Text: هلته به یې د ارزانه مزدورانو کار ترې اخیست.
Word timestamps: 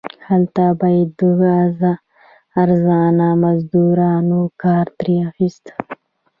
هلته 0.27 0.63
به 0.79 0.87
یې 0.95 1.03
د 1.81 1.83
ارزانه 2.61 3.27
مزدورانو 3.43 4.39
کار 4.61 4.85
ترې 4.97 5.15
اخیست. 5.29 5.65